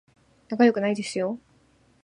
[0.49, 1.37] 仲良くないですよ